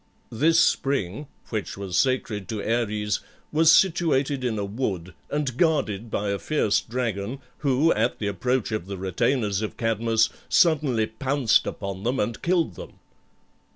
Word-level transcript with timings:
This 0.31 0.59
spring, 0.59 1.27
which 1.49 1.77
was 1.77 1.95
sacred 1.95 2.49
to 2.49 2.63
Ares, 2.67 3.19
was 3.51 3.71
situated 3.71 4.43
in 4.43 4.57
a 4.57 4.65
wood, 4.65 5.13
and 5.29 5.55
guarded 5.57 6.09
by 6.09 6.29
a 6.31 6.39
fierce 6.39 6.81
dragon, 6.81 7.37
who, 7.59 7.93
at 7.93 8.17
the 8.17 8.25
approach 8.25 8.71
of 8.71 8.87
the 8.87 8.97
retainers 8.97 9.61
of 9.61 9.77
Cadmus, 9.77 10.29
suddenly 10.49 11.05
pounced 11.05 11.67
upon 11.67 12.01
them 12.01 12.19
and 12.19 12.41
killed 12.41 12.73
them. 12.73 12.93